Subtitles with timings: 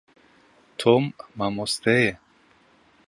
[0.79, 1.03] Tom
[1.37, 2.11] mamoste ye.